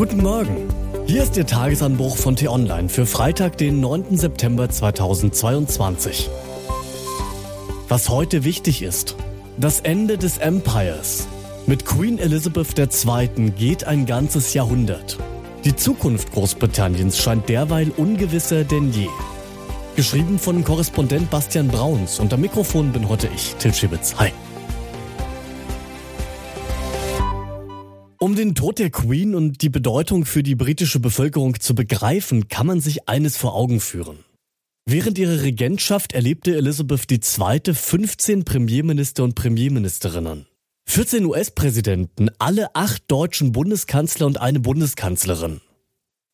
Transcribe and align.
Guten 0.00 0.22
Morgen. 0.22 0.66
Hier 1.06 1.22
ist 1.22 1.36
Ihr 1.36 1.46
Tagesanbruch 1.46 2.16
von 2.16 2.34
T-Online 2.34 2.88
für 2.88 3.04
Freitag, 3.04 3.58
den 3.58 3.80
9. 3.80 4.16
September 4.16 4.70
2022. 4.70 6.30
Was 7.86 8.08
heute 8.08 8.42
wichtig 8.42 8.80
ist. 8.80 9.14
Das 9.58 9.80
Ende 9.80 10.16
des 10.16 10.38
Empires. 10.38 11.28
Mit 11.66 11.84
Queen 11.84 12.18
Elizabeth 12.18 12.78
II. 12.78 13.50
geht 13.50 13.84
ein 13.84 14.06
ganzes 14.06 14.54
Jahrhundert. 14.54 15.18
Die 15.66 15.76
Zukunft 15.76 16.32
Großbritanniens 16.32 17.18
scheint 17.18 17.50
derweil 17.50 17.90
ungewisser 17.94 18.64
denn 18.64 18.92
je. 18.92 19.08
Geschrieben 19.96 20.38
von 20.38 20.64
Korrespondent 20.64 21.28
Bastian 21.28 21.68
Brauns 21.68 22.18
am 22.20 22.40
Mikrofon 22.40 22.90
bin 22.90 23.06
heute 23.06 23.28
ich, 23.34 23.54
Til 23.56 23.74
Schibitz. 23.74 24.14
Hi. 24.18 24.32
Um 28.22 28.36
den 28.36 28.54
Tod 28.54 28.78
der 28.78 28.90
Queen 28.90 29.34
und 29.34 29.62
die 29.62 29.70
Bedeutung 29.70 30.26
für 30.26 30.42
die 30.42 30.54
britische 30.54 31.00
Bevölkerung 31.00 31.58
zu 31.58 31.74
begreifen, 31.74 32.48
kann 32.48 32.66
man 32.66 32.78
sich 32.78 33.08
eines 33.08 33.38
vor 33.38 33.54
Augen 33.54 33.80
führen. 33.80 34.18
Während 34.84 35.16
ihrer 35.16 35.40
Regentschaft 35.40 36.12
erlebte 36.12 36.54
Elizabeth 36.54 37.10
II. 37.10 37.74
15 37.74 38.44
Premierminister 38.44 39.24
und 39.24 39.36
Premierministerinnen. 39.36 40.44
14 40.86 41.24
US-Präsidenten, 41.24 42.28
alle 42.38 42.74
acht 42.74 43.04
deutschen 43.10 43.52
Bundeskanzler 43.52 44.26
und 44.26 44.38
eine 44.38 44.60
Bundeskanzlerin. 44.60 45.62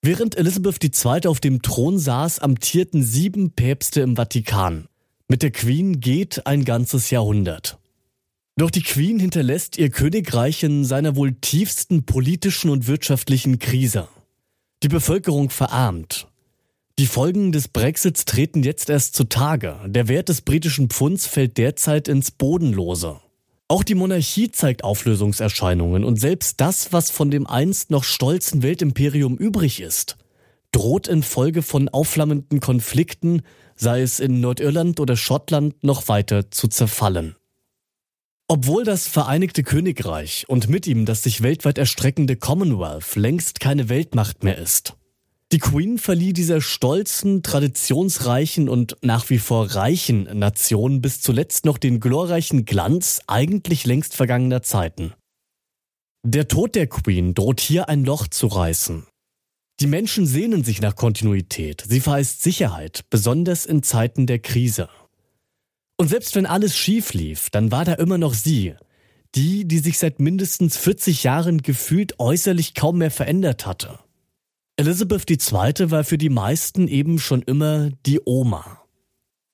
Während 0.00 0.38
Elizabeth 0.38 0.82
II. 0.82 1.26
auf 1.26 1.40
dem 1.40 1.60
Thron 1.60 1.98
saß, 1.98 2.38
amtierten 2.38 3.02
sieben 3.02 3.50
Päpste 3.50 4.00
im 4.00 4.16
Vatikan. 4.16 4.88
Mit 5.28 5.42
der 5.42 5.50
Queen 5.50 6.00
geht 6.00 6.46
ein 6.46 6.64
ganzes 6.64 7.10
Jahrhundert. 7.10 7.78
Doch 8.56 8.70
die 8.70 8.82
Queen 8.82 9.18
hinterlässt 9.18 9.78
ihr 9.78 9.90
Königreich 9.90 10.62
in 10.62 10.84
seiner 10.84 11.16
wohl 11.16 11.32
tiefsten 11.32 12.06
politischen 12.06 12.70
und 12.70 12.86
wirtschaftlichen 12.86 13.58
Krise. 13.58 14.06
Die 14.84 14.88
Bevölkerung 14.88 15.50
verarmt. 15.50 16.28
Die 17.00 17.06
Folgen 17.06 17.50
des 17.50 17.66
Brexits 17.66 18.24
treten 18.24 18.62
jetzt 18.62 18.88
erst 18.88 19.16
zutage. 19.16 19.80
Der 19.86 20.06
Wert 20.06 20.28
des 20.28 20.42
britischen 20.42 20.88
Pfunds 20.88 21.26
fällt 21.26 21.58
derzeit 21.58 22.06
ins 22.06 22.30
Bodenlose. 22.30 23.20
Auch 23.66 23.82
die 23.82 23.96
Monarchie 23.96 24.52
zeigt 24.52 24.84
Auflösungserscheinungen 24.84 26.04
und 26.04 26.20
selbst 26.20 26.60
das, 26.60 26.92
was 26.92 27.10
von 27.10 27.32
dem 27.32 27.48
einst 27.48 27.90
noch 27.90 28.04
stolzen 28.04 28.62
Weltimperium 28.62 29.36
übrig 29.36 29.80
ist, 29.80 30.16
droht 30.70 31.08
infolge 31.08 31.62
von 31.62 31.88
aufflammenden 31.88 32.60
Konflikten, 32.60 33.42
sei 33.74 34.02
es 34.02 34.20
in 34.20 34.40
Nordirland 34.40 35.00
oder 35.00 35.16
Schottland, 35.16 35.82
noch 35.82 36.06
weiter 36.06 36.52
zu 36.52 36.68
zerfallen. 36.68 37.34
Obwohl 38.56 38.84
das 38.84 39.08
Vereinigte 39.08 39.64
Königreich 39.64 40.44
und 40.46 40.68
mit 40.68 40.86
ihm 40.86 41.06
das 41.06 41.24
sich 41.24 41.42
weltweit 41.42 41.76
erstreckende 41.76 42.36
Commonwealth 42.36 43.16
längst 43.16 43.58
keine 43.58 43.88
Weltmacht 43.88 44.44
mehr 44.44 44.58
ist. 44.58 44.94
Die 45.50 45.58
Queen 45.58 45.98
verlieh 45.98 46.32
dieser 46.32 46.60
stolzen, 46.60 47.42
traditionsreichen 47.42 48.68
und 48.68 48.96
nach 49.02 49.28
wie 49.28 49.40
vor 49.40 49.74
reichen 49.74 50.38
Nation 50.38 51.00
bis 51.00 51.20
zuletzt 51.20 51.64
noch 51.64 51.78
den 51.78 51.98
glorreichen 51.98 52.64
Glanz 52.64 53.22
eigentlich 53.26 53.86
längst 53.86 54.14
vergangener 54.14 54.62
Zeiten. 54.62 55.14
Der 56.24 56.46
Tod 56.46 56.76
der 56.76 56.86
Queen 56.86 57.34
droht 57.34 57.58
hier 57.58 57.88
ein 57.88 58.04
Loch 58.04 58.28
zu 58.28 58.46
reißen. 58.46 59.04
Die 59.80 59.88
Menschen 59.88 60.26
sehnen 60.26 60.62
sich 60.62 60.80
nach 60.80 60.94
Kontinuität, 60.94 61.82
sie 61.88 61.98
verheißt 61.98 62.40
Sicherheit, 62.40 63.04
besonders 63.10 63.66
in 63.66 63.82
Zeiten 63.82 64.28
der 64.28 64.38
Krise. 64.38 64.88
Und 65.96 66.08
selbst 66.08 66.34
wenn 66.34 66.46
alles 66.46 66.76
schief 66.76 67.12
lief, 67.14 67.50
dann 67.50 67.70
war 67.70 67.84
da 67.84 67.94
immer 67.94 68.18
noch 68.18 68.34
sie, 68.34 68.74
die, 69.34 69.66
die 69.66 69.78
sich 69.78 69.98
seit 69.98 70.20
mindestens 70.20 70.76
40 70.76 71.24
Jahren 71.24 71.62
gefühlt 71.62 72.18
äußerlich 72.18 72.74
kaum 72.74 72.98
mehr 72.98 73.10
verändert 73.10 73.66
hatte. 73.66 73.98
Elizabeth 74.76 75.30
II. 75.30 75.90
war 75.90 76.02
für 76.02 76.18
die 76.18 76.30
meisten 76.30 76.88
eben 76.88 77.20
schon 77.20 77.42
immer 77.42 77.90
die 78.06 78.20
Oma. 78.24 78.82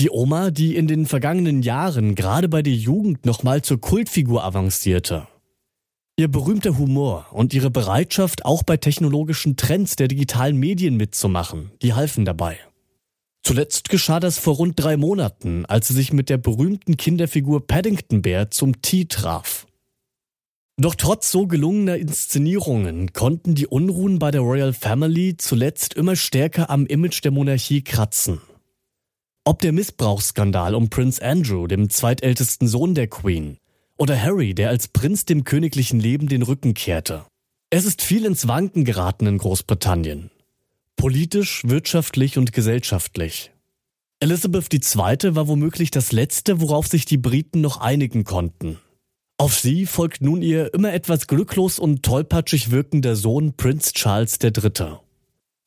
Die 0.00 0.10
Oma, 0.10 0.50
die 0.50 0.74
in 0.74 0.88
den 0.88 1.06
vergangenen 1.06 1.62
Jahren 1.62 2.16
gerade 2.16 2.48
bei 2.48 2.62
der 2.62 2.72
Jugend 2.72 3.24
nochmal 3.24 3.62
zur 3.62 3.80
Kultfigur 3.80 4.42
avancierte. 4.42 5.28
Ihr 6.16 6.28
berühmter 6.28 6.78
Humor 6.78 7.26
und 7.30 7.54
ihre 7.54 7.70
Bereitschaft, 7.70 8.44
auch 8.44 8.64
bei 8.64 8.76
technologischen 8.76 9.56
Trends 9.56 9.94
der 9.94 10.08
digitalen 10.08 10.56
Medien 10.56 10.96
mitzumachen, 10.96 11.70
die 11.82 11.92
halfen 11.92 12.24
dabei. 12.24 12.58
Zuletzt 13.44 13.90
geschah 13.90 14.20
das 14.20 14.38
vor 14.38 14.56
rund 14.56 14.80
drei 14.82 14.96
Monaten, 14.96 15.66
als 15.66 15.88
sie 15.88 15.94
sich 15.94 16.14
mit 16.14 16.30
der 16.30 16.38
berühmten 16.38 16.96
Kinderfigur 16.96 17.66
Paddington 17.66 18.22
Bear 18.22 18.50
zum 18.50 18.80
Tee 18.80 19.04
traf. 19.04 19.66
Doch 20.76 20.94
trotz 20.94 21.30
so 21.30 21.46
gelungener 21.46 21.96
Inszenierungen 21.96 23.12
konnten 23.12 23.54
die 23.54 23.66
Unruhen 23.66 24.18
bei 24.18 24.30
der 24.30 24.40
Royal 24.40 24.72
Family 24.72 25.36
zuletzt 25.36 25.94
immer 25.94 26.16
stärker 26.16 26.70
am 26.70 26.86
Image 26.86 27.22
der 27.22 27.30
Monarchie 27.30 27.82
kratzen. 27.82 28.40
Ob 29.44 29.60
der 29.60 29.72
Missbrauchsskandal 29.72 30.74
um 30.74 30.88
Prince 30.88 31.22
Andrew, 31.22 31.66
dem 31.66 31.90
zweitältesten 31.90 32.66
Sohn 32.66 32.94
der 32.94 33.08
Queen, 33.08 33.58
oder 33.98 34.20
Harry, 34.20 34.54
der 34.54 34.70
als 34.70 34.88
Prinz 34.88 35.26
dem 35.26 35.44
königlichen 35.44 36.00
Leben 36.00 36.28
den 36.28 36.42
Rücken 36.42 36.72
kehrte. 36.72 37.26
Es 37.68 37.84
ist 37.84 38.02
viel 38.02 38.24
ins 38.24 38.48
Wanken 38.48 38.84
geraten 38.84 39.26
in 39.26 39.38
Großbritannien. 39.38 40.30
Politisch, 41.04 41.64
wirtschaftlich 41.66 42.38
und 42.38 42.54
gesellschaftlich. 42.54 43.52
Elizabeth 44.20 44.72
II. 44.72 45.34
war 45.34 45.48
womöglich 45.48 45.90
das 45.90 46.12
Letzte, 46.12 46.62
worauf 46.62 46.86
sich 46.86 47.04
die 47.04 47.18
Briten 47.18 47.60
noch 47.60 47.76
einigen 47.76 48.24
konnten. 48.24 48.78
Auf 49.36 49.54
sie 49.54 49.84
folgt 49.84 50.22
nun 50.22 50.40
ihr 50.40 50.72
immer 50.72 50.94
etwas 50.94 51.26
glücklos 51.26 51.78
und 51.78 52.02
tollpatschig 52.02 52.70
wirkender 52.70 53.16
Sohn 53.16 53.52
Prinz 53.54 53.92
Charles 53.92 54.38
III. 54.42 54.96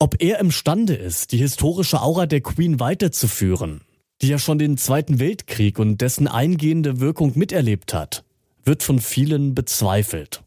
Ob 0.00 0.20
er 0.20 0.40
imstande 0.40 0.96
ist, 0.96 1.30
die 1.30 1.38
historische 1.38 2.02
Aura 2.02 2.26
der 2.26 2.40
Queen 2.40 2.80
weiterzuführen, 2.80 3.82
die 4.22 4.26
ja 4.30 4.38
schon 4.40 4.58
den 4.58 4.78
Zweiten 4.78 5.20
Weltkrieg 5.20 5.78
und 5.78 6.00
dessen 6.00 6.26
eingehende 6.26 6.98
Wirkung 6.98 7.38
miterlebt 7.38 7.94
hat, 7.94 8.24
wird 8.64 8.82
von 8.82 8.98
vielen 8.98 9.54
bezweifelt. 9.54 10.42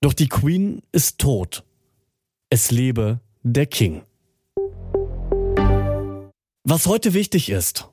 Doch 0.00 0.14
die 0.14 0.28
Queen 0.30 0.80
ist 0.92 1.18
tot. 1.18 1.62
Es 2.48 2.70
lebe 2.70 3.20
der 3.52 3.66
King. 3.66 4.02
Was 6.64 6.86
heute 6.86 7.14
wichtig 7.14 7.48
ist. 7.48 7.88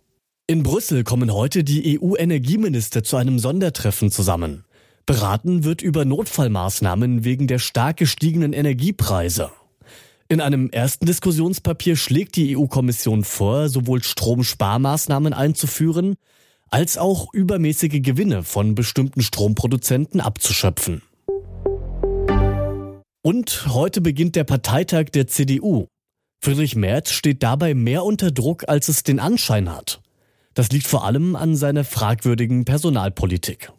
In 0.48 0.64
Brüssel 0.64 1.04
kommen 1.04 1.32
heute 1.32 1.64
die 1.64 2.00
EU-Energieminister 2.00 3.04
zu 3.04 3.18
einem 3.18 3.38
Sondertreffen 3.38 4.10
zusammen. 4.10 4.66
Beraten 5.06 5.64
wird 5.64 5.84
über 5.84 6.06
Notfallmaßnahmen 6.06 7.24
wegen 7.24 7.46
der 7.46 7.60
stark 7.60 7.98
gestiegenen 7.98 8.52
Energiepreise. 8.52 9.52
In 10.28 10.42
einem 10.42 10.72
ersten 10.72 11.06
Diskussionspapier 11.06 11.98
schlägt 11.98 12.36
die 12.36 12.58
EU-Kommission 12.58 13.24
vor, 13.24 13.70
sowohl 13.70 14.02
Stromsparmaßnahmen 14.02 15.34
einzuführen, 15.34 16.16
als 16.72 16.98
auch 16.98 17.32
übermäßige 17.32 18.02
Gewinne 18.02 18.42
von 18.42 18.74
bestimmten 18.74 19.22
Stromproduzenten 19.22 20.20
abzuschöpfen. 20.20 21.04
Und 23.26 23.68
heute 23.68 24.02
beginnt 24.02 24.36
der 24.36 24.44
Parteitag 24.44 25.06
der 25.06 25.28
CDU. 25.28 25.88
Friedrich 26.44 26.76
Merz 26.76 27.12
steht 27.12 27.42
dabei 27.42 27.74
mehr 27.74 28.04
unter 28.04 28.32
Druck, 28.32 28.68
als 28.68 28.90
es 28.90 29.04
den 29.04 29.22
Anschein 29.22 29.74
hat. 29.74 30.02
Das 30.54 30.70
liegt 30.72 30.88
vor 30.88 31.06
allem 31.06 31.38
an 31.38 31.56
seiner 31.56 31.86
fragwürdigen 31.86 32.66
Personalpolitik. 32.66 33.72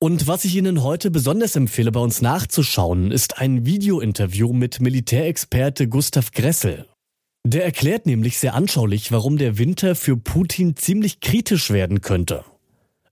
Und 0.00 0.26
was 0.26 0.46
ich 0.46 0.56
Ihnen 0.56 0.82
heute 0.82 1.10
besonders 1.10 1.56
empfehle, 1.56 1.92
bei 1.92 2.00
uns 2.00 2.22
nachzuschauen, 2.22 3.10
ist 3.10 3.38
ein 3.38 3.66
Videointerview 3.66 4.54
mit 4.54 4.80
Militärexperte 4.80 5.88
Gustav 5.88 6.32
Gressel. 6.32 6.86
Der 7.44 7.66
erklärt 7.66 8.06
nämlich 8.06 8.38
sehr 8.38 8.54
anschaulich, 8.54 9.12
warum 9.12 9.36
der 9.36 9.58
Winter 9.58 9.94
für 9.94 10.16
Putin 10.16 10.74
ziemlich 10.76 11.20
kritisch 11.20 11.68
werden 11.68 12.00
könnte. 12.00 12.46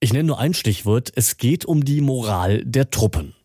Ich 0.01 0.15
nenne 0.15 0.29
nur 0.29 0.39
ein 0.39 0.55
Stichwort, 0.55 1.13
es 1.15 1.37
geht 1.37 1.67
um 1.67 1.85
die 1.85 2.01
Moral 2.01 2.65
der 2.65 2.89
Truppen. 2.89 3.36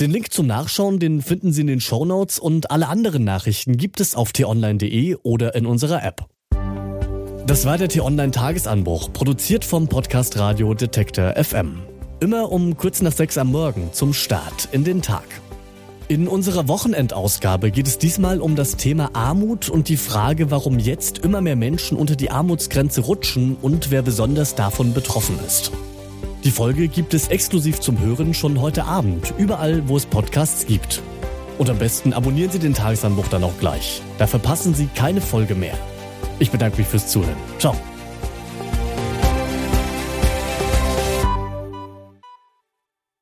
Den 0.00 0.10
Link 0.10 0.32
zum 0.32 0.48
Nachschauen, 0.48 0.98
den 0.98 1.22
finden 1.22 1.52
Sie 1.52 1.60
in 1.60 1.68
den 1.68 1.80
Show 1.80 2.04
Notes 2.04 2.40
und 2.40 2.72
alle 2.72 2.88
anderen 2.88 3.22
Nachrichten 3.22 3.76
gibt 3.76 4.00
es 4.00 4.16
auf 4.16 4.32
t-online.de 4.32 5.18
oder 5.22 5.54
in 5.54 5.66
unserer 5.66 6.02
App. 6.02 6.26
Das 7.46 7.64
war 7.64 7.78
der 7.78 7.88
T-Online 7.88 8.32
Tagesanbruch, 8.32 9.12
produziert 9.12 9.64
vom 9.64 9.86
Podcast 9.86 10.36
Radio 10.36 10.74
Detektor 10.74 11.34
FM. 11.36 11.82
Immer 12.18 12.50
um 12.50 12.76
kurz 12.76 13.02
nach 13.02 13.12
sechs 13.12 13.38
am 13.38 13.52
Morgen 13.52 13.90
zum 13.92 14.14
Start 14.14 14.68
in 14.72 14.82
den 14.82 15.00
Tag. 15.00 15.26
In 16.08 16.26
unserer 16.26 16.66
Wochenendausgabe 16.66 17.70
geht 17.70 17.86
es 17.86 17.96
diesmal 17.96 18.40
um 18.40 18.56
das 18.56 18.76
Thema 18.76 19.10
Armut 19.12 19.68
und 19.68 19.88
die 19.88 19.96
Frage, 19.96 20.50
warum 20.50 20.80
jetzt 20.80 21.18
immer 21.18 21.40
mehr 21.40 21.54
Menschen 21.54 21.96
unter 21.96 22.16
die 22.16 22.32
Armutsgrenze 22.32 23.02
rutschen 23.02 23.56
und 23.62 23.92
wer 23.92 24.02
besonders 24.02 24.56
davon 24.56 24.92
betroffen 24.92 25.38
ist. 25.46 25.70
Die 26.44 26.50
Folge 26.50 26.88
gibt 26.88 27.14
es 27.14 27.28
exklusiv 27.28 27.80
zum 27.80 27.98
Hören 28.00 28.34
schon 28.34 28.60
heute 28.60 28.84
Abend, 28.84 29.32
überall, 29.38 29.88
wo 29.88 29.96
es 29.96 30.04
Podcasts 30.04 30.66
gibt. 30.66 31.02
Und 31.56 31.70
am 31.70 31.78
besten 31.78 32.12
abonnieren 32.12 32.50
Sie 32.50 32.58
den 32.58 32.74
Tagesanbruch 32.74 33.28
dann 33.28 33.44
auch 33.44 33.58
gleich. 33.60 34.02
Da 34.18 34.26
verpassen 34.26 34.74
Sie 34.74 34.88
keine 34.94 35.22
Folge 35.22 35.54
mehr. 35.54 35.78
Ich 36.40 36.50
bedanke 36.50 36.76
mich 36.76 36.86
fürs 36.86 37.08
Zuhören. 37.08 37.36
Ciao. 37.58 37.74